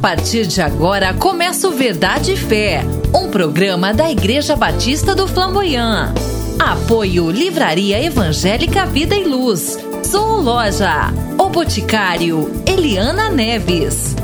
[0.00, 2.82] partir de agora começa o Verdade e Fé,
[3.14, 6.14] um programa da Igreja Batista do Flamboyant.
[6.58, 9.78] Apoio Livraria Evangélica Vida e Luz.
[10.02, 11.12] Sou Loja.
[11.38, 14.16] O Boticário Eliana Neves.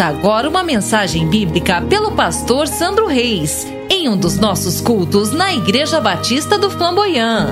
[0.00, 5.52] Ouça agora uma mensagem bíblica pelo pastor Sandro Reis, em um dos nossos cultos na
[5.52, 7.50] Igreja Batista do Flamboyant.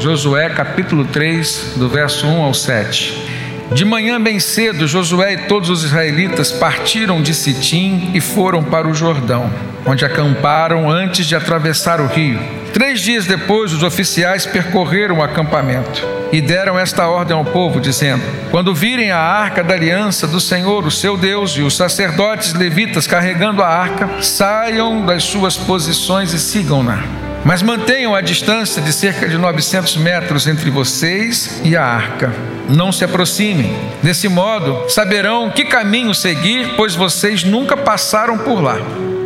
[0.00, 3.25] Josué capítulo 3, do verso 1 ao 7.
[3.72, 8.86] De manhã bem cedo, Josué e todos os israelitas partiram de Sitim e foram para
[8.86, 9.50] o Jordão,
[9.84, 12.38] onde acamparam antes de atravessar o rio.
[12.72, 18.22] Três dias depois, os oficiais percorreram o acampamento e deram esta ordem ao povo, dizendo:
[18.50, 23.06] Quando virem a arca da aliança do Senhor, o seu Deus, e os sacerdotes levitas
[23.06, 27.25] carregando a arca, saiam das suas posições e sigam-na.
[27.46, 32.34] Mas mantenham a distância de cerca de 900 metros entre vocês e a arca.
[32.68, 33.72] Não se aproximem.
[34.02, 38.78] Desse modo, saberão que caminho seguir, pois vocês nunca passaram por lá.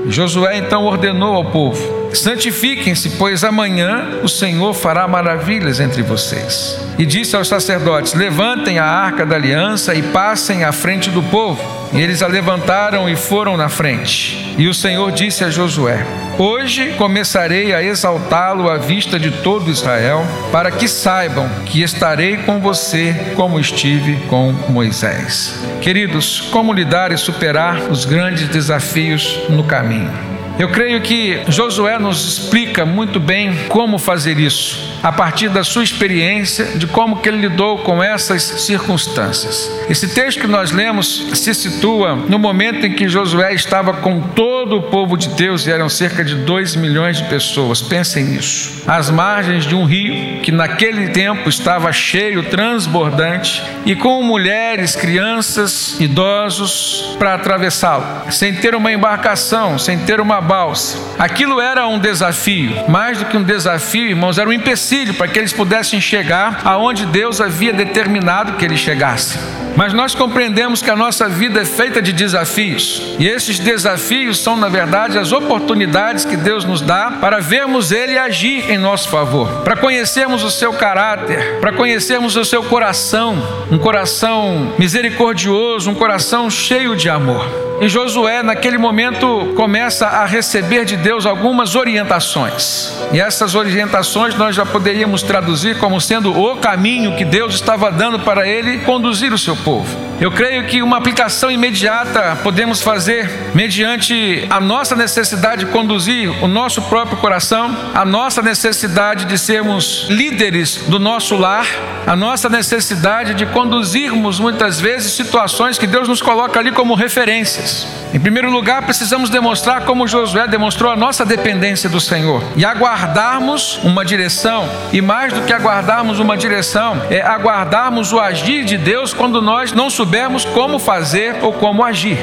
[0.06, 6.78] Josué então ordenou ao povo: Santifiquem-se, pois amanhã o Senhor fará maravilhas entre vocês.
[6.98, 11.80] E disse aos sacerdotes: Levantem a arca da aliança e passem à frente do povo.
[11.92, 14.54] E eles a levantaram e foram na frente.
[14.56, 16.04] E o Senhor disse a Josué:
[16.38, 22.60] Hoje começarei a exaltá-lo à vista de todo Israel, para que saibam que estarei com
[22.60, 25.58] você como estive com Moisés.
[25.80, 30.29] Queridos, como lidar e superar os grandes desafios no caminho?
[30.60, 35.82] Eu creio que Josué nos explica muito bem como fazer isso, a partir da sua
[35.82, 39.72] experiência, de como que ele lidou com essas circunstâncias.
[39.88, 44.76] Esse texto que nós lemos se situa no momento em que Josué estava com todo
[44.76, 47.80] o povo de Deus, e eram cerca de 2 milhões de pessoas.
[47.80, 48.82] Pensem nisso.
[48.86, 55.98] Às margens de um rio que naquele tempo estava cheio, transbordante, e com mulheres, crianças,
[55.98, 60.98] idosos para atravessá-lo, sem ter uma embarcação, sem ter uma balsa.
[61.16, 65.38] Aquilo era um desafio, mais do que um desafio, irmãos, era um empecilho para que
[65.38, 69.40] eles pudessem chegar aonde Deus havia determinado que eles chegassem.
[69.76, 74.56] Mas nós compreendemos que a nossa vida é feita de desafios, e esses desafios são,
[74.56, 79.62] na verdade, as oportunidades que Deus nos dá para vermos Ele agir em nosso favor,
[79.62, 83.40] para conhecermos o seu caráter, para conhecermos o seu coração,
[83.70, 87.69] um coração misericordioso, um coração cheio de amor.
[87.80, 92.94] E Josué, naquele momento, começa a receber de Deus algumas orientações.
[93.10, 98.20] E essas orientações nós já poderíamos traduzir como sendo o caminho que Deus estava dando
[98.20, 100.09] para ele conduzir o seu povo.
[100.20, 106.46] Eu creio que uma aplicação imediata podemos fazer mediante a nossa necessidade de conduzir o
[106.46, 111.66] nosso próprio coração, a nossa necessidade de sermos líderes do nosso lar,
[112.06, 117.86] a nossa necessidade de conduzirmos muitas vezes situações que Deus nos coloca ali como referências.
[118.12, 123.78] Em primeiro lugar, precisamos demonstrar como Josué demonstrou a nossa dependência do Senhor e aguardarmos
[123.84, 129.14] uma direção, e mais do que aguardarmos uma direção, é aguardarmos o agir de Deus
[129.14, 132.18] quando nós não subimos soubermos como fazer ou como agir.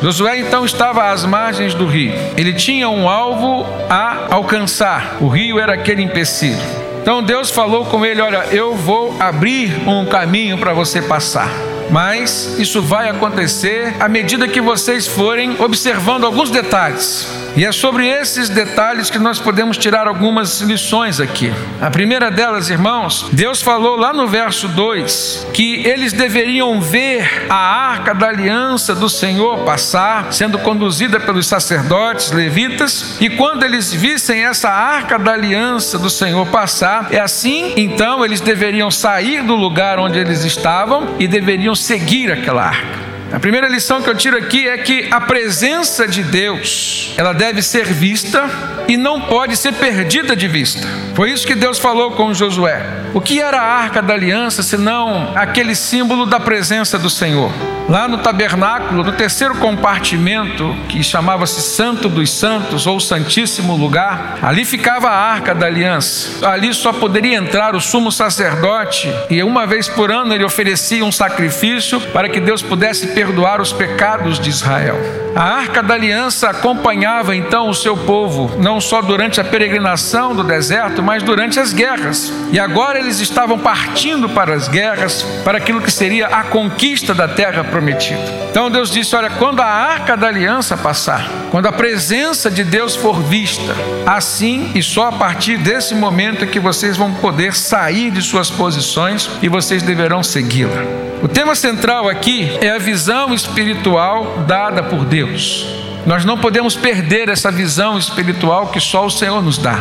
[0.00, 2.12] Josué então estava às margens do rio.
[2.36, 5.16] Ele tinha um alvo a alcançar.
[5.20, 6.62] O rio era aquele empecilho.
[7.00, 11.50] Então Deus falou com ele: Olha, eu vou abrir um caminho para você passar.
[11.90, 17.41] Mas isso vai acontecer à medida que vocês forem observando alguns detalhes.
[17.54, 21.52] E é sobre esses detalhes que nós podemos tirar algumas lições aqui.
[21.82, 27.54] A primeira delas, irmãos, Deus falou lá no verso 2 que eles deveriam ver a
[27.54, 34.44] arca da aliança do Senhor passar, sendo conduzida pelos sacerdotes levitas, e quando eles vissem
[34.44, 39.98] essa arca da aliança do Senhor passar, é assim, então eles deveriam sair do lugar
[39.98, 43.11] onde eles estavam e deveriam seguir aquela arca.
[43.32, 47.62] A primeira lição que eu tiro aqui é que a presença de Deus, ela deve
[47.62, 48.44] ser vista
[48.86, 50.86] e não pode ser perdida de vista.
[51.14, 52.82] Foi isso que Deus falou com Josué.
[53.12, 57.52] O que era a arca da aliança senão aquele símbolo da presença do Senhor?
[57.88, 64.64] Lá no tabernáculo, no terceiro compartimento, que chamava-se Santo dos Santos ou Santíssimo Lugar, ali
[64.64, 66.48] ficava a arca da aliança.
[66.48, 71.12] Ali só poderia entrar o sumo sacerdote e uma vez por ano ele oferecia um
[71.12, 74.98] sacrifício para que Deus pudesse perdoar os pecados de Israel.
[75.34, 80.44] A arca da aliança acompanhava então o seu povo, não só durante a peregrinação do
[80.44, 82.32] deserto, mas durante as guerras.
[82.52, 87.28] E agora eles estavam partindo para as guerras, para aquilo que seria a conquista da
[87.28, 88.20] terra prometida.
[88.50, 92.94] Então Deus disse: Olha, quando a arca da aliança passar, quando a presença de Deus
[92.94, 93.74] for vista,
[94.06, 98.50] assim e só a partir desse momento é que vocês vão poder sair de suas
[98.50, 100.82] posições e vocês deverão segui-la.
[101.22, 105.66] O tema central aqui é a visão espiritual dada por Deus.
[106.04, 109.78] Nós não podemos perder essa visão espiritual que só o Senhor nos dá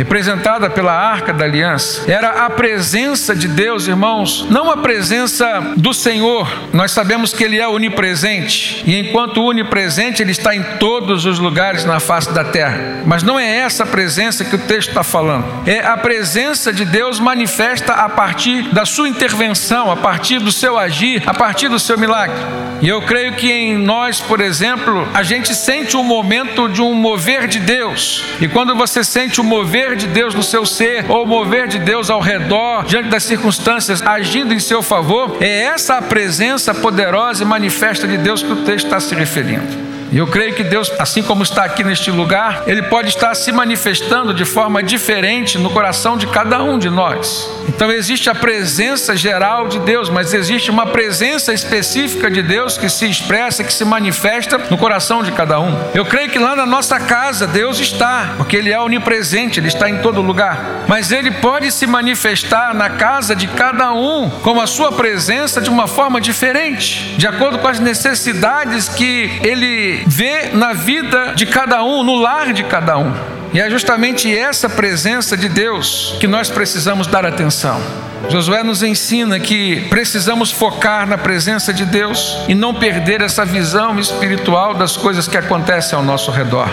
[0.00, 5.92] representada pela arca da aliança, era a presença de Deus, irmãos, não a presença do
[5.92, 6.50] Senhor.
[6.72, 11.84] Nós sabemos que Ele é onipresente, e enquanto onipresente, Ele está em todos os lugares
[11.84, 13.02] na face da terra.
[13.04, 17.20] Mas não é essa presença que o texto está falando, é a presença de Deus
[17.20, 21.98] manifesta a partir da sua intervenção, a partir do seu agir, a partir do seu
[21.98, 22.40] milagre.
[22.80, 26.94] E eu creio que em nós, por exemplo, a gente sente um momento de um
[26.94, 31.10] mover de Deus, e quando você sente o mover mover de Deus no seu ser,
[31.10, 35.96] ou mover de Deus ao redor, diante das circunstâncias, agindo em seu favor, é essa
[35.96, 39.89] a presença poderosa e manifesta de Deus que o texto está se referindo.
[40.12, 43.52] E eu creio que Deus, assim como está aqui neste lugar, Ele pode estar se
[43.52, 47.48] manifestando de forma diferente no coração de cada um de nós.
[47.68, 52.88] Então existe a presença geral de Deus, mas existe uma presença específica de Deus que
[52.88, 55.78] se expressa, que se manifesta no coração de cada um.
[55.94, 59.88] Eu creio que lá na nossa casa Deus está, porque Ele é onipresente, Ele está
[59.88, 60.84] em todo lugar.
[60.88, 65.70] Mas Ele pode se manifestar na casa de cada um com a sua presença de
[65.70, 71.82] uma forma diferente, de acordo com as necessidades que Ele vê na vida de cada
[71.82, 73.12] um, no lar de cada um.
[73.52, 77.80] E é justamente essa presença de Deus que nós precisamos dar atenção.
[78.28, 83.98] Josué nos ensina que precisamos focar na presença de Deus e não perder essa visão
[83.98, 86.68] espiritual das coisas que acontecem ao nosso redor.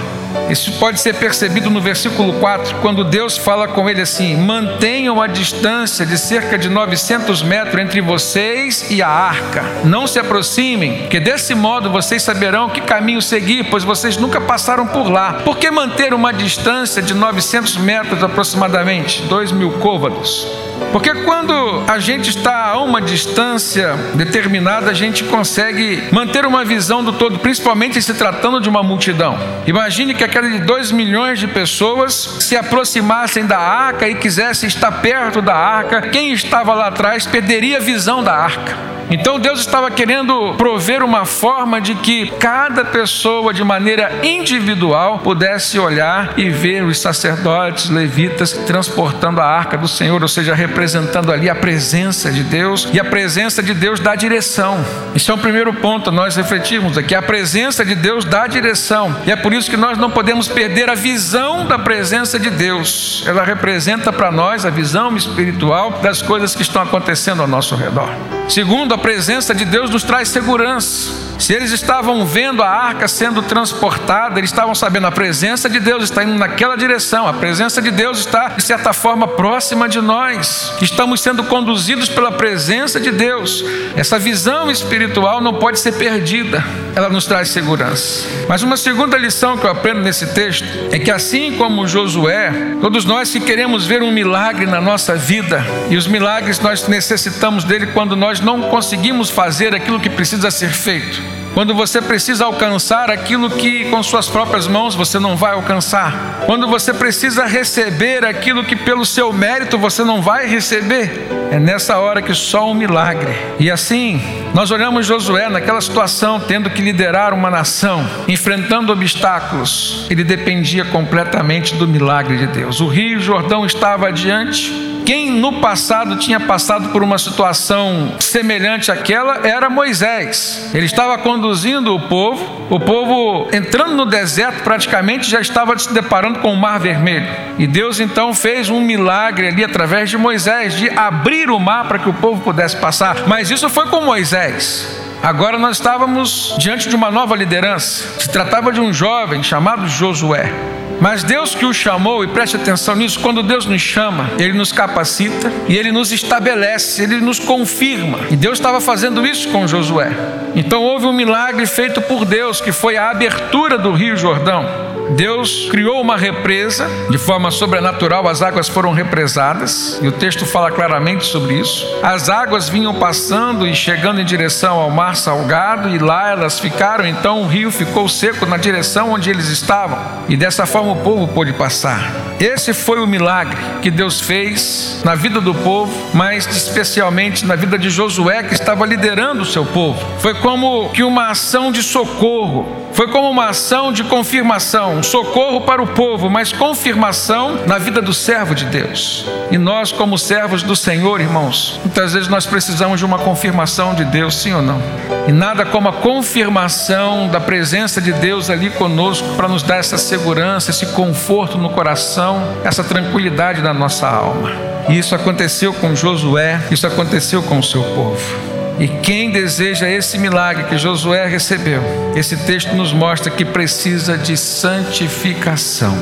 [0.49, 5.27] Isso pode ser percebido no versículo 4, quando Deus fala com ele assim: mantenham a
[5.27, 9.63] distância de cerca de 900 metros entre vocês e a arca.
[9.83, 14.87] Não se aproximem, que desse modo vocês saberão que caminho seguir, pois vocês nunca passaram
[14.87, 15.33] por lá.
[15.43, 19.23] Por que manter uma distância de 900 metros aproximadamente?
[19.23, 20.66] 2 mil côvados.
[20.91, 27.03] Porque quando a gente está a uma distância determinada, a gente consegue manter uma visão
[27.03, 29.37] do todo, principalmente se tratando de uma multidão.
[29.65, 35.41] Imagine que aqueles 2 milhões de pessoas se aproximassem da arca e quisessem estar perto
[35.41, 36.01] da arca.
[36.01, 38.96] Quem estava lá atrás perderia a visão da arca.
[39.09, 45.79] Então Deus estava querendo prover uma forma de que cada pessoa, de maneira individual, pudesse
[45.79, 51.49] olhar e ver os sacerdotes, levitas, transportando a arca do Senhor, ou seja, representando ali
[51.49, 54.83] a presença de Deus, e a presença de Deus dá direção.
[55.15, 57.15] Isso é o primeiro ponto, nós refletimos aqui.
[57.15, 60.89] A presença de Deus dá direção, e é por isso que nós não podemos perder
[60.89, 63.23] a visão da presença de Deus.
[63.25, 68.09] Ela representa para nós a visão espiritual das coisas que estão acontecendo ao nosso redor.
[68.49, 71.26] Segundo, a presença de Deus nos traz segurança.
[71.39, 76.03] Se eles estavam vendo a arca sendo transportada, eles estavam sabendo a presença de Deus
[76.03, 80.73] está indo naquela direção, a presença de Deus está, de certa forma, próxima de nós.
[80.81, 83.63] Estamos sendo conduzidos pela presença de Deus.
[83.95, 86.63] Essa visão espiritual não pode ser perdida,
[86.95, 88.27] ela nos traz segurança.
[88.49, 92.51] Mas uma segunda lição que eu aprendo nesse texto é que, assim como Josué,
[92.81, 97.63] todos nós que queremos ver um milagre na nossa vida, e os milagres nós necessitamos
[97.63, 101.26] dele quando nós não conseguimos fazer aquilo que precisa ser feito
[101.57, 106.67] quando você precisa alcançar aquilo que com suas próprias mãos você não vai alcançar, quando
[106.67, 112.21] você precisa receber aquilo que pelo seu mérito você não vai receber, é nessa hora
[112.21, 113.35] que só um milagre.
[113.59, 114.21] E assim,
[114.53, 121.73] nós olhamos Josué naquela situação, tendo que liderar uma nação, enfrentando obstáculos, ele dependia completamente
[121.73, 122.81] do milagre de Deus.
[122.81, 124.71] O Rio Jordão estava adiante,
[125.07, 130.69] quem no passado tinha passado por uma situação semelhante àquela era Moisés.
[130.73, 136.39] Ele estava conduzindo o povo, o povo entrando no deserto praticamente já estava se deparando
[136.39, 137.25] com o Mar Vermelho.
[137.57, 141.99] E Deus então fez um milagre ali através de Moisés, de abrir o mar para
[141.99, 143.25] que o povo pudesse passar.
[143.27, 145.07] Mas isso foi com Moisés.
[145.21, 148.19] Agora nós estávamos diante de uma nova liderança.
[148.19, 150.51] Se tratava de um jovem chamado Josué.
[150.99, 154.71] Mas Deus que o chamou, e preste atenção nisso, quando Deus nos chama, Ele nos
[154.71, 158.19] capacita e Ele nos estabelece, Ele nos confirma.
[158.31, 160.11] E Deus estava fazendo isso com Josué.
[160.55, 164.86] Então houve um milagre feito por Deus, que foi a abertura do Rio Jordão.
[165.11, 170.71] Deus criou uma represa, de forma sobrenatural as águas foram represadas, e o texto fala
[170.71, 171.85] claramente sobre isso.
[172.03, 177.05] As águas vinham passando e chegando em direção ao mar salgado, e lá elas ficaram,
[177.05, 181.27] então o rio ficou seco na direção onde eles estavam, e dessa forma o povo
[181.27, 182.11] pôde passar.
[182.39, 187.77] Esse foi o milagre que Deus fez na vida do povo, mas especialmente na vida
[187.79, 189.99] de Josué, que estava liderando o seu povo.
[190.19, 195.61] Foi como que uma ação de socorro foi como uma ação de confirmação, um socorro
[195.61, 199.25] para o povo, mas confirmação na vida do servo de Deus.
[199.51, 204.03] E nós, como servos do Senhor, irmãos, muitas vezes nós precisamos de uma confirmação de
[204.05, 204.81] Deus, sim ou não?
[205.27, 209.97] E nada como a confirmação da presença de Deus ali conosco para nos dar essa
[209.97, 214.51] segurança, esse conforto no coração, essa tranquilidade na nossa alma.
[214.89, 218.46] E isso aconteceu com Josué, isso aconteceu com o seu povo.
[218.79, 221.81] E quem deseja esse milagre que Josué recebeu,
[222.15, 225.97] esse texto nos mostra que precisa de santificação.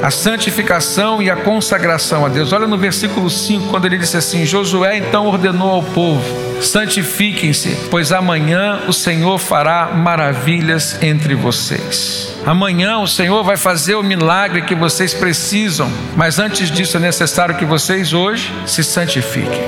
[0.00, 2.52] A santificação e a consagração a Deus.
[2.52, 8.12] Olha no versículo 5, quando ele disse assim: Josué então ordenou ao povo: santifiquem-se, pois
[8.12, 12.34] amanhã o Senhor fará maravilhas entre vocês.
[12.46, 17.56] Amanhã o Senhor vai fazer o milagre que vocês precisam, mas antes disso é necessário
[17.56, 19.60] que vocês hoje se santifiquem.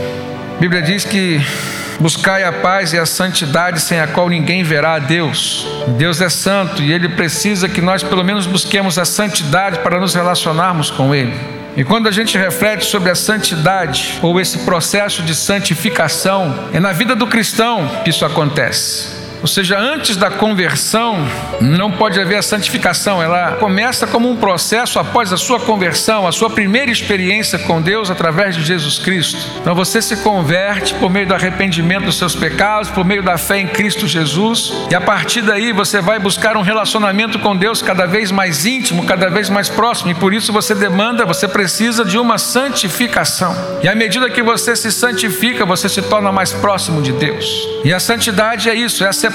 [0.57, 1.41] A Bíblia diz que
[2.03, 5.65] Buscai a paz e a santidade sem a qual ninguém verá a Deus.
[5.97, 10.13] Deus é santo e Ele precisa que nós, pelo menos, busquemos a santidade para nos
[10.13, 11.33] relacionarmos com Ele.
[11.77, 16.91] E quando a gente reflete sobre a santidade ou esse processo de santificação, é na
[16.91, 19.22] vida do cristão que isso acontece.
[19.43, 21.19] Ou seja, antes da conversão,
[21.61, 26.33] não pode haver a santificação, ela começa como um processo após a sua conversão, a
[26.33, 29.45] sua primeira experiência com Deus através de Jesus Cristo.
[29.61, 33.59] Então você se converte por meio do arrependimento dos seus pecados, por meio da fé
[33.59, 38.07] em Cristo Jesus, e a partir daí você vai buscar um relacionamento com Deus cada
[38.07, 42.17] vez mais íntimo, cada vez mais próximo, e por isso você demanda, você precisa de
[42.17, 43.57] uma santificação.
[43.83, 47.69] E à medida que você se santifica, você se torna mais próximo de Deus.
[47.85, 49.32] E a santidade é isso, é a separação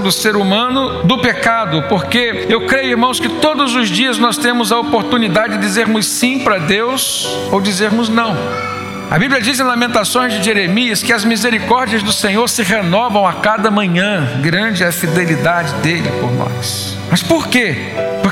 [0.00, 4.72] do ser humano do pecado, porque eu creio, irmãos, que todos os dias nós temos
[4.72, 8.36] a oportunidade de dizermos sim para Deus ou dizermos não.
[9.10, 13.34] A Bíblia diz em Lamentações de Jeremias que as misericórdias do Senhor se renovam a
[13.34, 16.98] cada manhã, grande é a fidelidade dele por nós.
[17.10, 17.76] Mas por quê?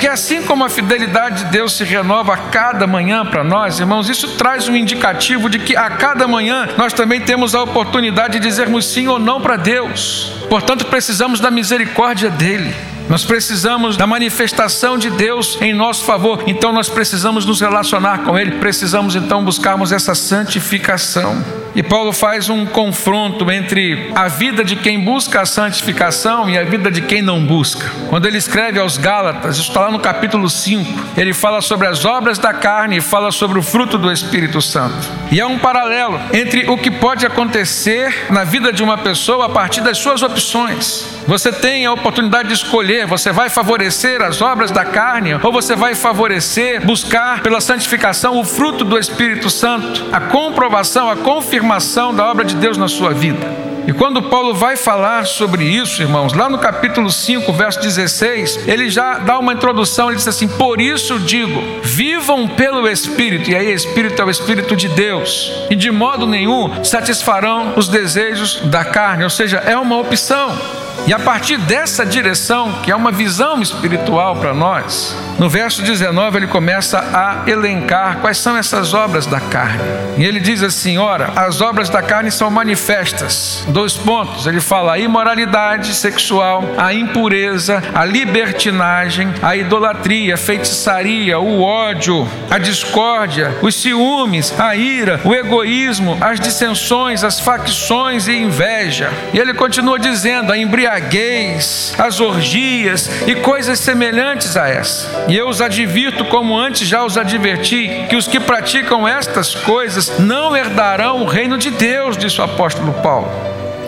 [0.03, 4.09] Porque assim como a fidelidade de Deus se renova a cada manhã para nós, irmãos,
[4.09, 8.41] isso traz um indicativo de que a cada manhã nós também temos a oportunidade de
[8.41, 10.33] dizermos sim ou não para Deus.
[10.51, 12.75] Portanto, precisamos da misericórdia dele.
[13.13, 18.39] Nós precisamos da manifestação de Deus em nosso favor, então nós precisamos nos relacionar com
[18.39, 21.45] Ele, precisamos então buscarmos essa santificação.
[21.75, 26.65] E Paulo faz um confronto entre a vida de quem busca a santificação e a
[26.65, 27.93] vida de quem não busca.
[28.09, 32.07] Quando ele escreve aos Gálatas, isso está lá no capítulo 5, ele fala sobre as
[32.07, 35.07] obras da carne e fala sobre o fruto do Espírito Santo.
[35.31, 39.51] E há um paralelo entre o que pode acontecer na vida de uma pessoa a
[39.51, 41.12] partir das suas opções.
[41.27, 45.77] Você tem a oportunidade de escolher: você vai favorecer as obras da carne ou você
[45.77, 52.27] vai favorecer, buscar pela santificação o fruto do Espírito Santo, a comprovação, a confirmação da
[52.27, 53.73] obra de Deus na sua vida.
[53.87, 58.89] E quando Paulo vai falar sobre isso, irmãos, lá no capítulo 5, verso 16, ele
[58.89, 63.73] já dá uma introdução, ele diz assim: Por isso digo, vivam pelo Espírito, e aí
[63.73, 69.25] Espírito é o Espírito de Deus, e de modo nenhum satisfarão os desejos da carne,
[69.25, 70.82] ou seja, é uma opção.
[71.07, 76.39] E a partir dessa direção, que é uma visão espiritual para nós, no verso 19
[76.39, 79.83] ele começa a elencar quais são essas obras da carne.
[80.17, 83.65] E ele diz assim: ora, as obras da carne são manifestas.
[83.69, 84.47] Dois pontos.
[84.47, 92.29] Ele fala a imoralidade sexual, a impureza, a libertinagem, a idolatria, a feitiçaria, o ódio,
[92.49, 99.11] a discórdia, os ciúmes, a ira, o egoísmo, as dissensões, as facções e inveja.
[99.33, 105.27] E ele continua dizendo: a embriaguez embriaguez, as orgias e coisas semelhantes a essa.
[105.29, 110.19] E eu os advirto, como antes já os adverti, que os que praticam estas coisas
[110.19, 113.31] não herdarão o reino de Deus, disse o apóstolo Paulo.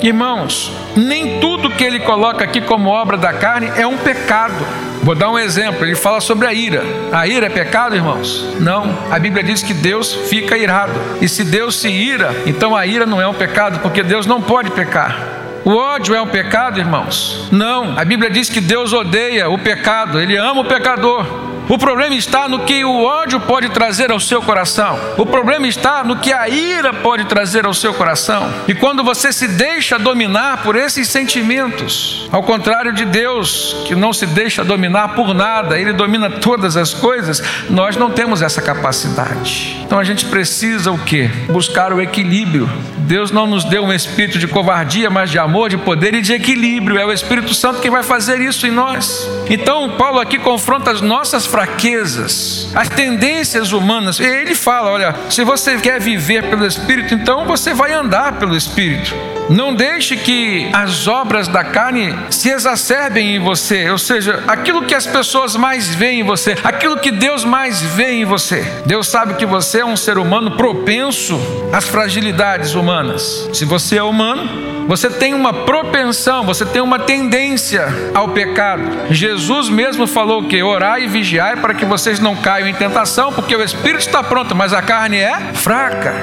[0.01, 4.55] Irmãos, nem tudo que ele coloca aqui como obra da carne é um pecado.
[5.03, 6.83] Vou dar um exemplo, ele fala sobre a ira.
[7.11, 8.45] A ira é pecado, irmãos?
[8.61, 8.99] Não.
[9.11, 10.93] A Bíblia diz que Deus fica irado.
[11.21, 14.43] E se Deus se ira, então a ira não é um pecado, porque Deus não
[14.43, 15.44] pode pecar.
[15.65, 17.49] O ódio é um pecado, irmãos?
[17.51, 17.99] Não.
[17.99, 21.54] A Bíblia diz que Deus odeia o pecado, ele ama o pecador.
[21.69, 24.99] O problema está no que o ódio pode trazer ao seu coração.
[25.17, 28.53] O problema está no que a ira pode trazer ao seu coração.
[28.69, 34.13] E quando você se deixa dominar por esses sentimentos, ao contrário de Deus, que não
[34.13, 39.79] se deixa dominar por nada, Ele domina todas as coisas, nós não temos essa capacidade.
[39.87, 41.29] Então a gente precisa o que?
[41.49, 42.69] Buscar o equilíbrio.
[42.99, 46.33] Deus não nos deu um espírito de covardia, mas de amor, de poder e de
[46.33, 46.99] equilíbrio.
[46.99, 49.29] É o Espírito Santo que vai fazer isso em nós.
[49.49, 54.19] Então Paulo aqui confronta as nossas fraquezas, as tendências humanas.
[54.19, 59.15] Ele fala: olha, se você quer viver pelo Espírito, então você vai andar pelo Espírito.
[59.49, 64.95] Não deixe que as obras da carne se exacerbem em você, ou seja, aquilo que
[64.95, 68.65] as pessoas mais veem em você, aquilo que Deus mais vê em você.
[68.85, 71.39] Deus sabe que você é um ser humano propenso
[71.73, 73.49] às fragilidades humanas.
[73.53, 78.83] Se você é humano, você tem uma propensão, você tem uma tendência ao pecado.
[79.11, 81.09] Jesus mesmo falou que orai e
[81.45, 84.81] vigiai para que vocês não caiam em tentação, porque o espírito está pronto, mas a
[84.81, 86.15] carne é fraca.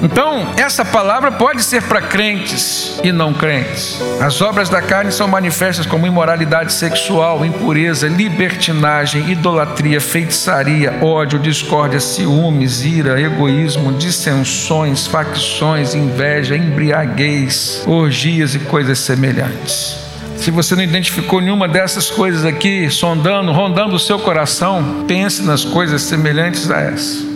[0.00, 4.00] Então, essa palavra pode ser para crentes e não crentes.
[4.20, 11.98] As obras da carne são manifestas como imoralidade sexual, impureza, libertinagem, idolatria, feitiçaria, ódio, discórdia,
[11.98, 20.07] ciúmes, ira, egoísmo, dissensões, facções, inveja, embriaguez, orgias e coisas semelhantes.
[20.38, 25.64] Se você não identificou nenhuma dessas coisas aqui, sondando, rondando o seu coração, pense nas
[25.64, 27.26] coisas semelhantes a essa.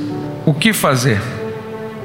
[0.47, 1.21] O que fazer?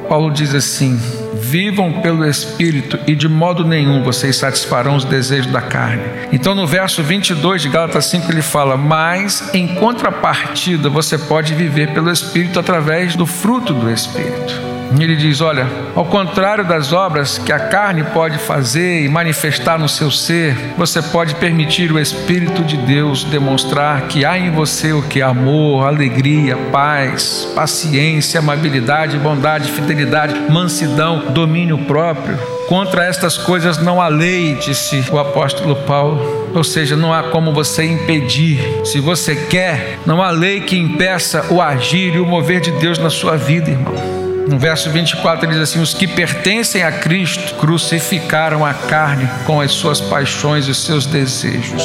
[0.10, 1.00] Paulo diz assim:
[1.42, 6.04] vivam pelo Espírito e de modo nenhum vocês satisfarão os desejos da carne.
[6.32, 11.94] Então, no verso 22 de Gálatas 5, ele fala: Mas em contrapartida, você pode viver
[11.94, 14.78] pelo Espírito através do fruto do Espírito.
[15.00, 19.90] Ele diz: Olha, ao contrário das obras que a carne pode fazer e manifestar no
[19.90, 25.02] seu ser, você pode permitir o Espírito de Deus demonstrar que há em você o
[25.02, 25.22] que?
[25.22, 32.38] Amor, alegria, paz, paciência, amabilidade, bondade, fidelidade, mansidão, domínio próprio.
[32.68, 36.52] Contra estas coisas não há lei, disse o apóstolo Paulo.
[36.54, 38.82] Ou seja, não há como você impedir.
[38.84, 42.98] Se você quer, não há lei que impeça o agir e o mover de Deus
[42.98, 44.18] na sua vida, irmão.
[44.48, 49.72] No verso 24 diz assim: Os que pertencem a Cristo crucificaram a carne com as
[49.72, 51.84] suas paixões e seus desejos.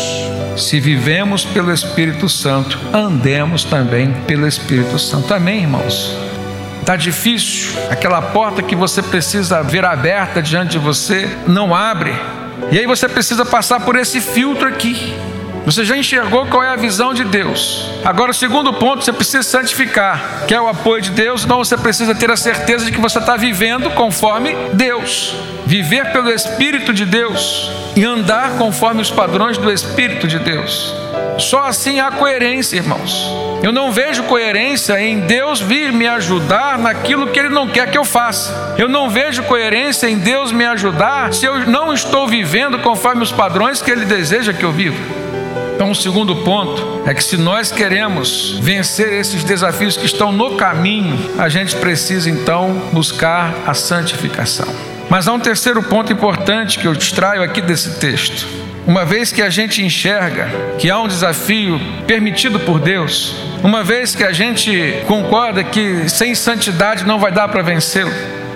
[0.57, 5.35] Se vivemos pelo Espírito Santo, andemos também pelo Espírito Santo.
[5.35, 6.32] Amém, irmãos?
[6.83, 12.13] Está difícil, aquela porta que você precisa ver aberta diante de você não abre,
[12.73, 15.15] e aí você precisa passar por esse filtro aqui.
[15.65, 17.89] Você já enxergou qual é a visão de Deus.
[18.05, 21.45] Agora, o segundo ponto, você precisa santificar, que é o apoio de Deus.
[21.45, 25.37] Então, você precisa ter a certeza de que você está vivendo conforme Deus.
[25.65, 31.02] Viver pelo Espírito de Deus e andar conforme os padrões do Espírito de Deus.
[31.39, 33.31] Só assim há coerência, irmãos.
[33.63, 37.97] Eu não vejo coerência em Deus vir me ajudar naquilo que Ele não quer que
[37.97, 38.75] eu faça.
[38.77, 43.31] Eu não vejo coerência em Deus me ajudar se eu não estou vivendo conforme os
[43.31, 44.97] padrões que Ele deseja que eu viva.
[45.75, 50.57] Então, o segundo ponto é que se nós queremos vencer esses desafios que estão no
[50.57, 54.69] caminho, a gente precisa então buscar a santificação.
[55.09, 58.62] Mas há um terceiro ponto importante que eu extraio aqui desse texto.
[58.87, 64.17] Uma vez que a gente enxerga que há um desafio permitido por Deus, uma vez
[64.17, 68.11] que a gente concorda que sem santidade não vai dar para vencê-lo,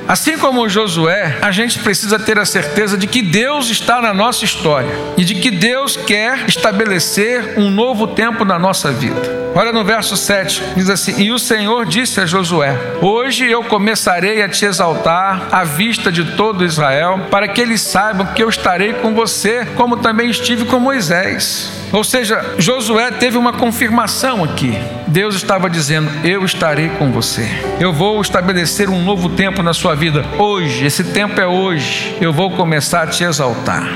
[0.08, 4.44] Assim como Josué, a gente precisa ter a certeza de que Deus está na nossa
[4.44, 9.46] história e de que Deus quer estabelecer um novo tempo na nossa vida.
[9.52, 14.42] Olha no verso 7, diz assim: E o Senhor disse a Josué: Hoje eu começarei
[14.42, 18.92] a te exaltar à vista de todo Israel, para que eles saibam que eu estarei
[18.92, 21.72] com você, como também estive com Moisés.
[21.96, 24.78] Ou seja, Josué teve uma confirmação aqui.
[25.06, 27.48] Deus estava dizendo: Eu estarei com você.
[27.80, 30.22] Eu vou estabelecer um novo tempo na sua vida.
[30.36, 32.14] Hoje, esse tempo é hoje.
[32.20, 33.88] Eu vou começar a te exaltar.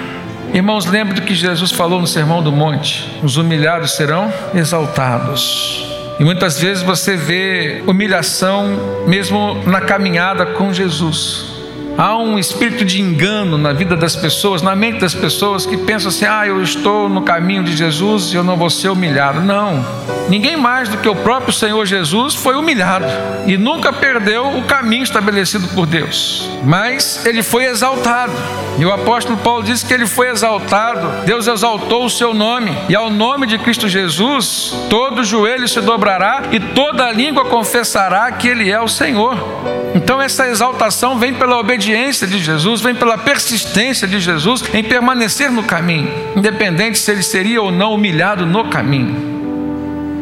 [0.55, 5.85] Irmãos, lembre do que Jesus falou no Sermão do Monte: os humilhados serão exaltados.
[6.19, 11.50] E muitas vezes você vê humilhação mesmo na caminhada com Jesus.
[12.01, 16.09] Há um espírito de engano na vida das pessoas, na mente das pessoas que pensam
[16.09, 19.43] assim: ah, eu estou no caminho de Jesus e eu não vou ser humilhado.
[19.43, 19.85] Não.
[20.27, 23.05] Ninguém mais do que o próprio Senhor Jesus foi humilhado
[23.47, 26.49] e nunca perdeu o caminho estabelecido por Deus.
[26.65, 28.33] Mas ele foi exaltado.
[28.79, 31.27] E o apóstolo Paulo diz que ele foi exaltado.
[31.27, 32.75] Deus exaltou o seu nome.
[32.89, 38.49] E ao nome de Cristo Jesus, todo joelho se dobrará e toda língua confessará que
[38.49, 39.37] ele é o Senhor.
[39.95, 45.51] Então, essa exaltação vem pela obediência de Jesus, vem pela persistência de Jesus em permanecer
[45.51, 49.31] no caminho, independente se ele seria ou não humilhado no caminho.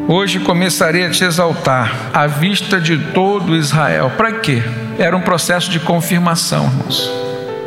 [0.09, 4.11] Hoje começarei a te exaltar à vista de todo Israel.
[4.17, 4.63] Para quê?
[4.99, 7.11] Era um processo de confirmação, irmãos.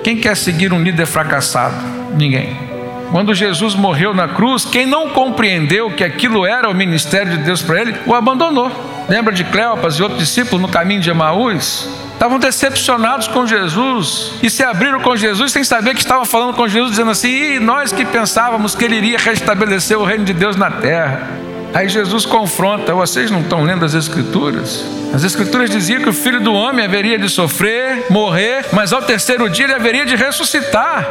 [0.03, 1.75] Quem quer seguir um líder fracassado?
[2.17, 2.57] Ninguém.
[3.11, 7.61] Quando Jesus morreu na cruz, quem não compreendeu que aquilo era o ministério de Deus
[7.61, 8.71] para ele, o abandonou.
[9.11, 11.85] Lembra de Cleopas e outros discípulos no caminho de Emaús?
[12.13, 16.65] Estavam decepcionados com Jesus e se abriram com Jesus sem saber que estavam falando com
[16.65, 20.55] Jesus, dizendo assim: e nós que pensávamos que ele iria restabelecer o reino de Deus
[20.55, 21.27] na terra.
[21.73, 24.85] Aí Jesus confronta: vocês não estão lendo as Escrituras?
[25.13, 29.49] As Escrituras diziam que o filho do homem haveria de sofrer, morrer, mas ao terceiro
[29.49, 31.05] dia ele haveria de ressuscitar.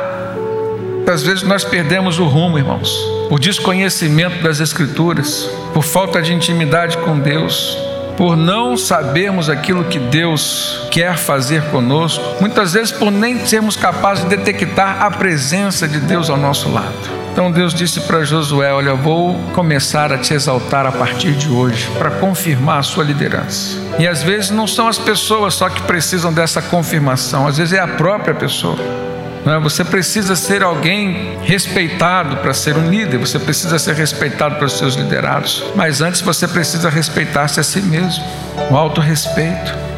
[1.07, 2.97] Às vezes nós perdemos o rumo, irmãos,
[3.29, 7.89] por desconhecimento das Escrituras, por falta de intimidade com Deus,
[8.20, 14.24] por não sabermos aquilo que Deus quer fazer conosco, muitas vezes por nem sermos capazes
[14.24, 16.92] de detectar a presença de Deus ao nosso lado.
[17.33, 21.88] Então Deus disse para Josué: Olha, vou começar a te exaltar a partir de hoje,
[21.96, 23.78] para confirmar a sua liderança.
[23.98, 27.80] E às vezes não são as pessoas só que precisam dessa confirmação, às vezes é
[27.80, 29.10] a própria pessoa.
[29.46, 29.59] É?
[29.59, 34.94] Você precisa ser alguém respeitado para ser um líder, você precisa ser respeitado pelos seus
[34.94, 38.24] liderados, mas antes você precisa respeitar-se a si mesmo,
[38.70, 39.90] o autorrespeito.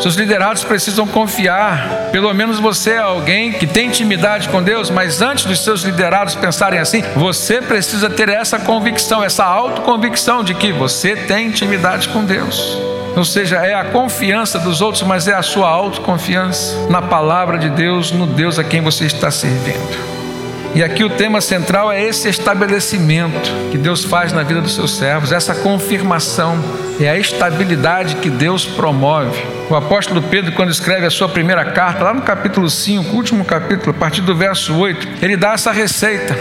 [0.00, 5.20] Seus liderados precisam confiar, pelo menos você é alguém que tem intimidade com Deus, mas
[5.20, 10.72] antes dos seus liderados pensarem assim, você precisa ter essa convicção, essa autoconvicção de que
[10.72, 12.78] você tem intimidade com Deus.
[13.16, 17.68] Ou seja, é a confiança dos outros, mas é a sua autoconfiança na palavra de
[17.70, 20.18] Deus, no Deus a quem você está servindo.
[20.74, 24.96] E aqui o tema central é esse estabelecimento que Deus faz na vida dos seus
[24.96, 26.62] servos, essa confirmação,
[27.00, 29.44] é a estabilidade que Deus promove.
[29.70, 33.90] O apóstolo Pedro, quando escreve a sua primeira carta, lá no capítulo 5, último capítulo,
[33.90, 36.36] a partir do verso 8, ele dá essa receita.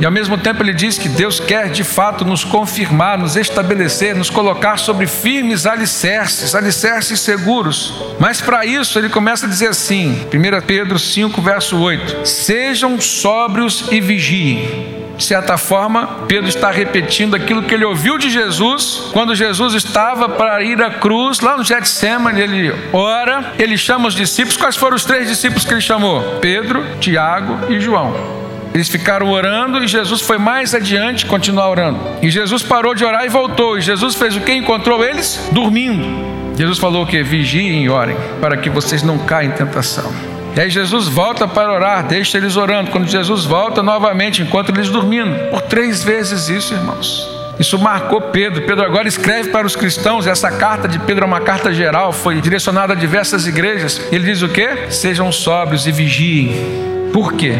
[0.00, 4.14] E ao mesmo tempo ele diz que Deus quer de fato nos confirmar, nos estabelecer,
[4.14, 7.94] nos colocar sobre firmes alicerces, alicerces seguros.
[8.18, 13.86] Mas para isso ele começa a dizer assim, 1 Pedro 5, verso 8: Sejam sóbrios
[13.90, 15.02] e vigiem.
[15.16, 20.28] De certa forma, Pedro está repetindo aquilo que ele ouviu de Jesus quando Jesus estava
[20.28, 24.56] para ir à cruz, lá no Getsemane, ele ora, ele chama os discípulos.
[24.56, 26.38] Quais foram os três discípulos que ele chamou?
[26.40, 28.41] Pedro, Tiago e João.
[28.74, 32.00] Eles ficaram orando e Jesus foi mais adiante continuar orando.
[32.22, 33.76] E Jesus parou de orar e voltou.
[33.76, 34.52] E Jesus fez o que?
[34.52, 36.56] Encontrou eles dormindo.
[36.56, 37.22] Jesus falou que?
[37.22, 40.12] Vigiem e orem, para que vocês não caem em tentação.
[40.54, 42.90] E aí Jesus volta para orar, deixa eles orando.
[42.90, 45.50] Quando Jesus volta novamente, encontra eles dormindo.
[45.50, 47.28] Por três vezes isso, irmãos.
[47.58, 48.62] Isso marcou Pedro.
[48.62, 50.26] Pedro agora escreve para os cristãos.
[50.26, 54.00] Essa carta de Pedro é uma carta geral, foi direcionada a diversas igrejas.
[54.10, 54.90] Ele diz o que?
[54.90, 57.10] Sejam sóbrios e vigiem.
[57.12, 57.54] Por quê?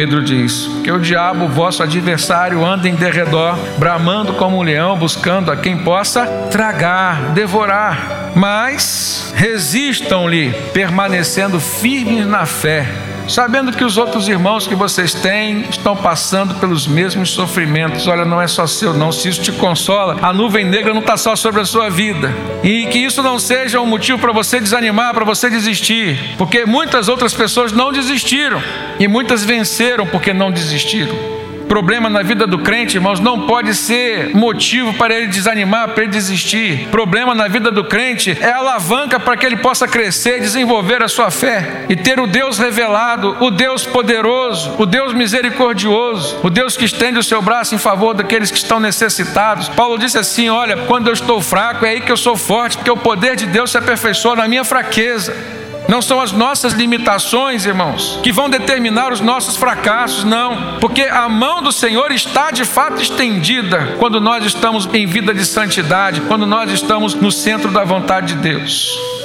[0.00, 5.52] Pedro diz: Que o diabo, vosso adversário, anda em derredor, bramando como um leão, buscando
[5.52, 8.30] a quem possa tragar, devorar.
[8.34, 15.96] Mas resistam-lhe, permanecendo firmes na fé sabendo que os outros irmãos que vocês têm estão
[15.96, 18.06] passando pelos mesmos sofrimentos.
[18.06, 19.12] Olha, não é só seu, não.
[19.12, 22.34] Se isso te consola, a nuvem negra não está só sobre a sua vida.
[22.62, 27.08] E que isso não seja um motivo para você desanimar, para você desistir, porque muitas
[27.08, 28.62] outras pessoas não desistiram
[28.98, 31.29] e muitas venceram porque não desistiram
[31.70, 36.12] problema na vida do crente, irmãos, não pode ser motivo para ele desanimar, para ele
[36.12, 36.88] desistir.
[36.88, 41.30] Problema na vida do crente é alavanca para que ele possa crescer, desenvolver a sua
[41.30, 46.84] fé e ter o Deus revelado, o Deus poderoso, o Deus misericordioso, o Deus que
[46.84, 49.68] estende o seu braço em favor daqueles que estão necessitados.
[49.68, 52.90] Paulo disse assim: Olha, quando eu estou fraco, é aí que eu sou forte, porque
[52.90, 55.59] o poder de Deus se aperfeiçoa na minha fraqueza.
[55.90, 60.78] Não são as nossas limitações, irmãos, que vão determinar os nossos fracassos, não.
[60.78, 65.44] Porque a mão do Senhor está de fato estendida quando nós estamos em vida de
[65.44, 69.19] santidade, quando nós estamos no centro da vontade de Deus.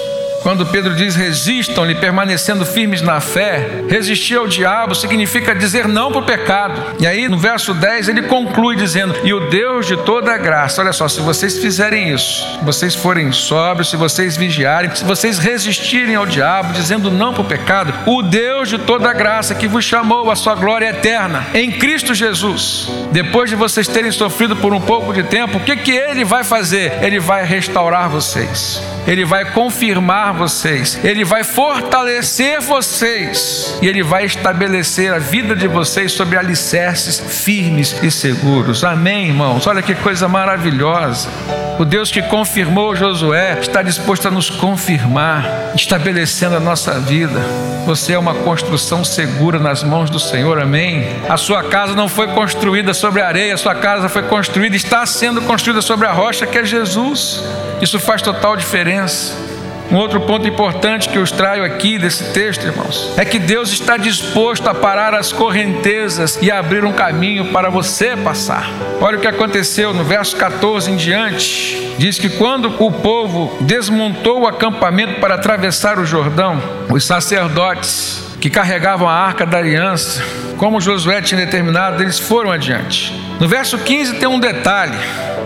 [0.46, 6.22] Quando Pedro diz resistam-lhe, permanecendo firmes na fé, resistir ao diabo significa dizer não para
[6.22, 6.80] o pecado.
[7.00, 10.94] E aí no verso 10 ele conclui dizendo: E o Deus de toda graça, olha
[10.94, 16.14] só, se vocês fizerem isso, se vocês forem sóbrios, se vocês vigiarem, se vocês resistirem
[16.14, 20.30] ao diabo, dizendo não para o pecado, o Deus de toda graça que vos chamou
[20.30, 25.12] à sua glória eterna em Cristo Jesus, depois de vocês terem sofrido por um pouco
[25.12, 27.00] de tempo, o que, que ele vai fazer?
[27.02, 34.26] Ele vai restaurar vocês, ele vai confirmar vocês, Ele vai fortalecer vocês e Ele vai
[34.26, 38.84] estabelecer a vida de vocês sobre alicerces firmes e seguros.
[38.84, 39.66] Amém, irmãos?
[39.66, 41.30] Olha que coisa maravilhosa.
[41.78, 47.42] O Deus que confirmou Josué está disposto a nos confirmar, estabelecendo a nossa vida.
[47.86, 51.06] Você é uma construção segura nas mãos do Senhor, amém?
[51.30, 55.42] A sua casa não foi construída sobre areia, a sua casa foi construída, está sendo
[55.42, 57.44] construída sobre a rocha que é Jesus.
[57.82, 59.55] Isso faz total diferença.
[59.92, 63.98] Um outro ponto importante que eu extraio aqui desse texto, irmãos, é que Deus está
[63.98, 68.68] disposto a parar as correntezas e abrir um caminho para você passar.
[69.00, 71.94] Olha o que aconteceu no verso 14 em diante.
[71.98, 78.50] Diz que quando o povo desmontou o acampamento para atravessar o Jordão, os sacerdotes que
[78.50, 80.22] carregavam a arca da aliança,
[80.58, 83.14] como Josué tinha determinado, eles foram adiante.
[83.40, 84.98] No verso 15 tem um detalhe.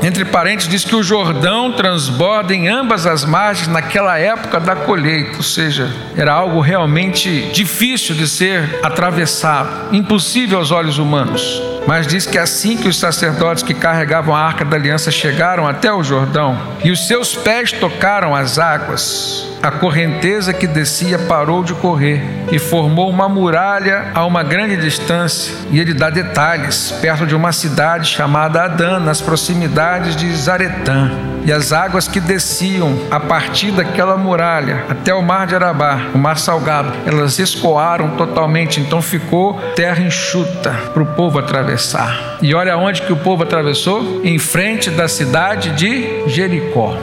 [0.02, 5.38] Entre parênteses, diz que o Jordão transborda em ambas as margens naquela época da colheita,
[5.38, 11.62] ou seja, era algo realmente difícil de ser atravessado, impossível aos olhos humanos.
[11.86, 15.92] Mas diz que assim que os sacerdotes que carregavam a arca da aliança chegaram até
[15.92, 21.74] o Jordão e os seus pés tocaram as águas, a correnteza que descia parou de
[21.74, 25.54] correr e formou uma muralha a uma grande distância.
[25.70, 31.12] E ele dá detalhes, perto de uma cidade chamada Adã, nas proximidades de Zaretã.
[31.46, 36.18] E as águas que desciam a partir daquela muralha até o mar de Arabá, o
[36.18, 42.38] mar salgado, elas escoaram totalmente, então ficou terra enxuta para o povo atravessar.
[42.42, 44.22] E olha onde que o povo atravessou?
[44.24, 46.98] Em frente da cidade de Jericó.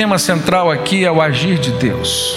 [0.00, 2.34] Tema central aqui é o agir de Deus.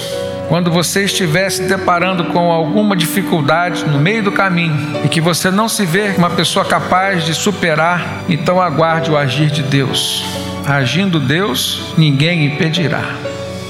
[0.50, 5.50] Quando você estiver se deparando com alguma dificuldade no meio do caminho e que você
[5.50, 10.26] não se vê uma pessoa capaz de superar, então aguarde o agir de Deus.
[10.68, 13.02] Agindo Deus, ninguém impedirá.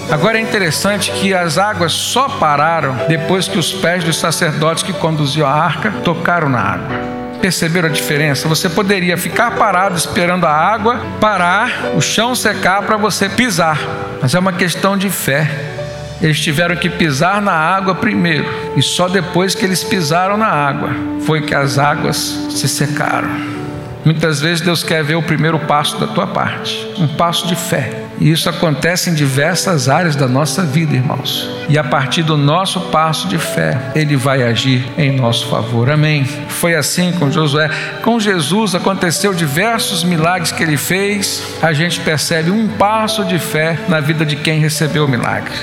[0.10, 4.94] Agora é interessante que as águas só pararam depois que os pés dos sacerdotes que
[4.94, 7.23] conduziam a arca tocaram na água.
[7.44, 8.48] Perceberam a diferença?
[8.48, 13.78] Você poderia ficar parado esperando a água parar, o chão secar para você pisar,
[14.22, 15.46] mas é uma questão de fé.
[16.22, 20.92] Eles tiveram que pisar na água primeiro, e só depois que eles pisaram na água
[21.26, 22.16] foi que as águas
[22.50, 23.53] se secaram.
[24.06, 28.04] Muitas vezes Deus quer ver o primeiro passo da tua parte, um passo de fé.
[28.20, 31.50] E isso acontece em diversas áreas da nossa vida, irmãos.
[31.68, 35.90] E a partir do nosso passo de fé, Ele vai agir em nosso favor.
[35.90, 36.24] Amém.
[36.24, 37.70] Foi assim com Josué.
[38.02, 41.58] Com Jesus aconteceu diversos milagres que Ele fez.
[41.62, 45.54] A gente percebe um passo de fé na vida de quem recebeu o milagre.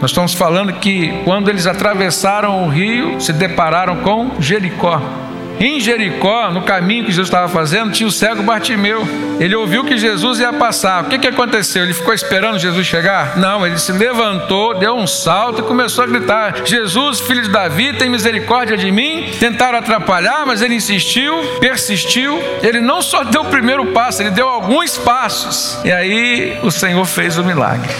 [0.00, 5.27] Nós estamos falando que quando eles atravessaram o rio, se depararam com Jericó.
[5.60, 9.06] Em Jericó, no caminho que Jesus estava fazendo, tinha o cego Bartimeu.
[9.40, 11.04] Ele ouviu que Jesus ia passar.
[11.04, 11.82] O que, que aconteceu?
[11.82, 13.36] Ele ficou esperando Jesus chegar?
[13.36, 17.92] Não, ele se levantou, deu um salto e começou a gritar: Jesus, filho de Davi,
[17.92, 19.30] tem misericórdia de mim.
[19.38, 22.38] Tentaram atrapalhar, mas ele insistiu, persistiu.
[22.62, 25.78] Ele não só deu o primeiro passo, ele deu alguns passos.
[25.84, 27.92] E aí o Senhor fez o milagre.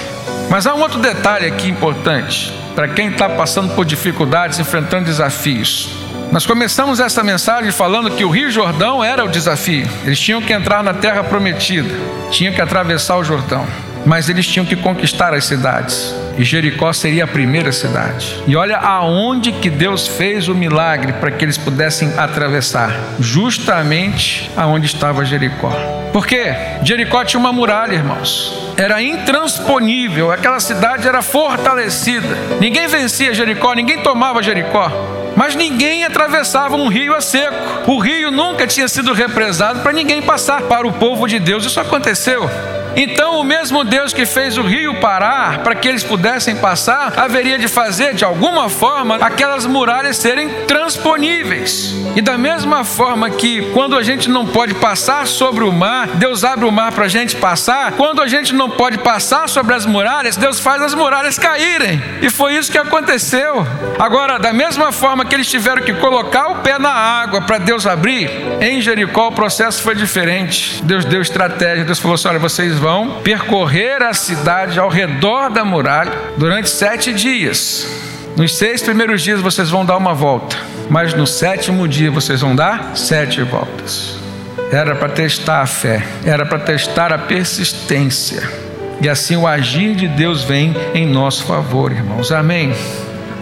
[0.49, 6.08] Mas há um outro detalhe aqui importante para quem está passando por dificuldades, enfrentando desafios.
[6.31, 9.88] Nós começamos essa mensagem falando que o Rio Jordão era o desafio.
[10.05, 11.88] Eles tinham que entrar na terra prometida,
[12.31, 13.67] tinham que atravessar o Jordão,
[14.05, 16.14] mas eles tinham que conquistar as cidades.
[16.37, 18.43] E Jericó seria a primeira cidade.
[18.47, 24.85] E olha aonde que Deus fez o milagre para que eles pudessem atravessar, justamente aonde
[24.87, 25.73] estava Jericó.
[26.12, 28.75] Porque Jericó tinha uma muralha, irmãos.
[28.77, 32.37] Era intransponível, aquela cidade era fortalecida.
[32.61, 37.92] Ninguém vencia Jericó, ninguém tomava Jericó mas ninguém atravessava um rio a seco.
[37.92, 40.62] O rio nunca tinha sido represado para ninguém passar.
[40.62, 42.51] Para o povo de Deus, isso aconteceu.
[42.96, 47.59] Então, o mesmo Deus que fez o rio parar para que eles pudessem passar, haveria
[47.59, 51.94] de fazer de alguma forma aquelas muralhas serem transponíveis.
[52.16, 56.44] E da mesma forma que quando a gente não pode passar sobre o mar, Deus
[56.44, 57.92] abre o mar para a gente passar.
[57.92, 62.03] Quando a gente não pode passar sobre as muralhas, Deus faz as muralhas caírem.
[62.22, 63.66] E foi isso que aconteceu.
[63.98, 67.87] Agora, da mesma forma que eles tiveram que colocar o pé na água para Deus
[67.87, 70.83] abrir, em Jericó o processo foi diferente.
[70.83, 71.85] Deus deu estratégia.
[71.85, 77.12] Deus falou assim: olha, vocês vão percorrer a cidade ao redor da muralha durante sete
[77.12, 77.87] dias.
[78.37, 80.57] Nos seis primeiros dias vocês vão dar uma volta,
[80.88, 84.17] mas no sétimo dia vocês vão dar sete voltas.
[84.71, 88.49] Era para testar a fé, era para testar a persistência.
[89.01, 92.33] E assim o agir de Deus vem em nosso favor, irmãos.
[92.33, 92.73] Amém.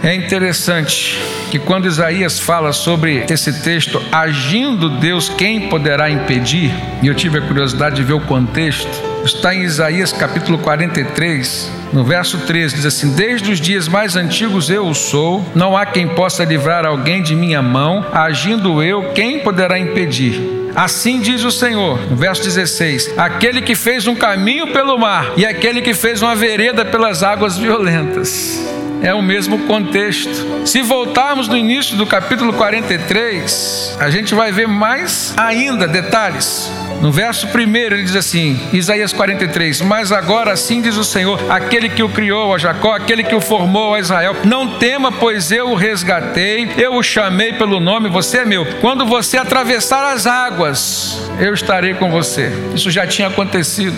[0.03, 6.71] É interessante que quando Isaías fala sobre esse texto, agindo Deus, quem poderá impedir?
[7.01, 8.89] E eu tive a curiosidade de ver o contexto.
[9.25, 14.69] está em Isaías capítulo 43, no verso 13, diz assim: Desde os dias mais antigos
[14.69, 19.39] eu o sou, não há quem possa livrar alguém de minha mão, agindo eu, quem
[19.39, 20.57] poderá impedir?
[20.75, 25.81] Assim diz o Senhor, verso 16: Aquele que fez um caminho pelo mar e aquele
[25.81, 28.76] que fez uma vereda pelas águas violentas.
[29.01, 30.65] É o mesmo contexto.
[30.65, 36.71] Se voltarmos no início do capítulo 43, a gente vai ver mais ainda detalhes.
[37.01, 41.89] No verso 1 ele diz assim, Isaías 43: Mas agora assim diz o Senhor, aquele
[41.89, 45.69] que o criou a Jacó, aquele que o formou a Israel: Não tema, pois eu
[45.69, 48.65] o resgatei, eu o chamei pelo nome, você é meu.
[48.81, 52.51] Quando você atravessar as águas, eu estarei com você.
[52.73, 53.95] Isso já tinha acontecido.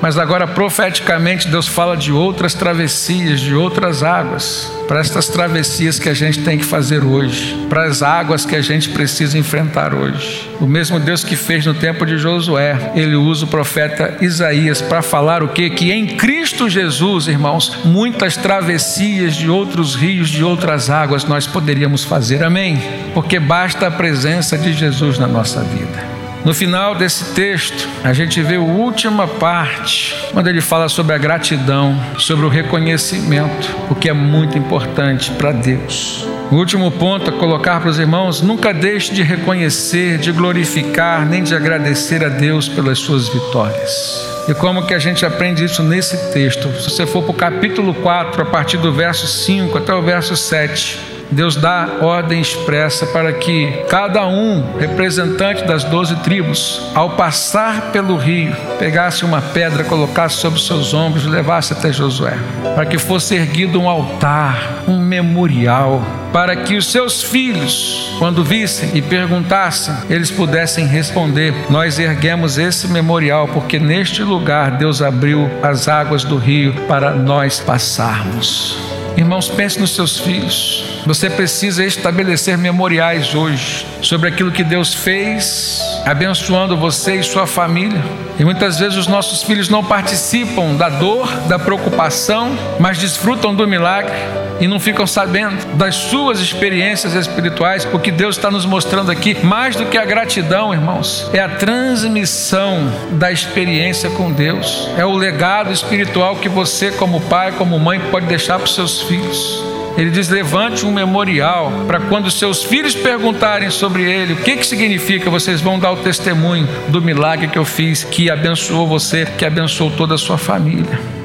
[0.00, 6.08] Mas agora, profeticamente, Deus fala de outras travessias, de outras águas, para estas travessias que
[6.08, 10.48] a gente tem que fazer hoje, para as águas que a gente precisa enfrentar hoje.
[10.60, 15.02] O mesmo Deus que fez no tempo de Josué, ele usa o profeta Isaías para
[15.02, 15.68] falar o quê?
[15.68, 22.04] Que em Cristo Jesus, irmãos, muitas travessias de outros rios, de outras águas nós poderíamos
[22.04, 22.42] fazer.
[22.44, 22.80] Amém?
[23.14, 26.17] Porque basta a presença de Jesus na nossa vida.
[26.48, 31.18] No final desse texto, a gente vê a última parte, quando ele fala sobre a
[31.18, 36.26] gratidão, sobre o reconhecimento, o que é muito importante para Deus.
[36.50, 41.42] O último ponto a colocar para os irmãos: nunca deixe de reconhecer, de glorificar, nem
[41.42, 44.26] de agradecer a Deus pelas suas vitórias.
[44.48, 46.72] E como que a gente aprende isso nesse texto?
[46.80, 50.34] Se você for para o capítulo 4, a partir do verso 5 até o verso
[50.34, 57.92] 7, Deus dá ordem expressa para que cada um, representante das doze tribos, ao passar
[57.92, 62.36] pelo rio, pegasse uma pedra, colocasse sobre seus ombros e levasse até Josué,
[62.74, 68.90] para que fosse erguido um altar, um memorial, para que os seus filhos, quando vissem
[68.94, 75.88] e perguntassem, eles pudessem responder: Nós erguemos esse memorial porque neste lugar Deus abriu as
[75.88, 78.87] águas do rio para nós passarmos.
[79.18, 80.84] Irmãos, pense nos seus filhos.
[81.04, 88.02] Você precisa estabelecer memoriais hoje sobre aquilo que Deus fez, abençoando você e sua família.
[88.38, 93.68] E muitas vezes os nossos filhos não participam da dor, da preocupação, mas desfrutam do
[93.68, 94.14] milagre
[94.58, 97.86] e não ficam sabendo das suas experiências espirituais.
[97.92, 101.48] O que Deus está nos mostrando aqui, mais do que a gratidão, irmãos, é a
[101.48, 108.00] transmissão da experiência com Deus, é o legado espiritual que você, como pai, como mãe,
[108.10, 109.67] pode deixar para os seus filhos.
[109.98, 114.66] Ele diz: levante um memorial para quando seus filhos perguntarem sobre ele, o que, que
[114.66, 119.44] significa, vocês vão dar o testemunho do milagre que eu fiz, que abençoou você, que
[119.44, 121.17] abençoou toda a sua família.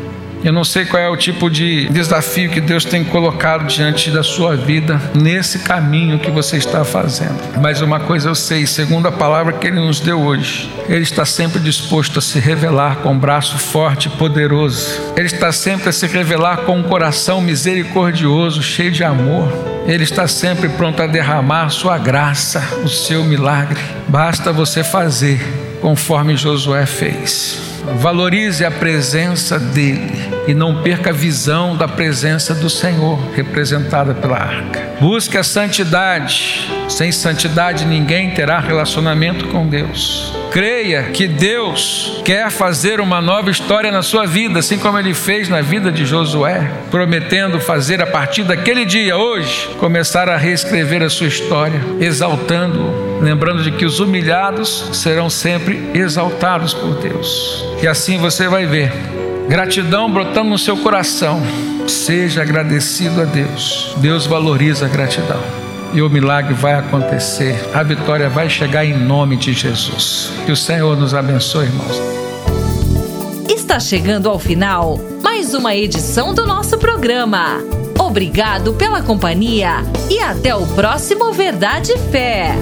[0.44, 4.22] Eu não sei qual é o tipo de desafio que Deus tem colocado diante da
[4.22, 7.40] sua vida nesse caminho que você está fazendo.
[7.62, 11.24] Mas uma coisa eu sei, segundo a palavra que Ele nos deu hoje, Ele está
[11.24, 15.14] sempre disposto a se revelar com um braço forte e poderoso.
[15.16, 19.50] Ele está sempre a se revelar com um coração misericordioso, cheio de amor.
[19.88, 23.80] Ele está sempre pronto a derramar sua graça, o seu milagre.
[24.10, 25.42] Basta você fazer
[25.82, 27.73] conforme Josué fez.
[27.86, 34.38] Valorize a presença dele e não perca a visão da presença do Senhor representada pela
[34.38, 34.94] arca.
[35.00, 36.70] Busque a santidade.
[36.88, 40.34] Sem santidade ninguém terá relacionamento com Deus.
[40.52, 45.50] Creia que Deus quer fazer uma nova história na sua vida, assim como ele fez
[45.50, 51.10] na vida de Josué, prometendo fazer a partir daquele dia, hoje, começar a reescrever a
[51.10, 57.66] sua história, exaltando-o, lembrando de que os humilhados serão sempre exaltados por Deus.
[57.82, 58.92] E assim você vai ver
[59.48, 61.42] gratidão brotando no seu coração.
[61.88, 63.94] Seja agradecido a Deus.
[63.98, 65.42] Deus valoriza a gratidão
[65.94, 67.56] e o milagre vai acontecer.
[67.74, 70.32] A vitória vai chegar em nome de Jesus.
[70.46, 72.02] Que o Senhor nos abençoe, irmãos.
[73.48, 77.60] Está chegando ao final mais uma edição do nosso programa.
[78.00, 79.78] Obrigado pela companhia
[80.10, 82.56] e até o próximo Verdade e Fé.